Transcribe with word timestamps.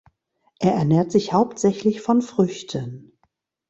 Er 0.59 0.73
ernährt 0.73 1.11
sich 1.11 1.31
hauptsächlich 1.31 2.01
von 2.01 2.23
Früchten. 2.23 3.19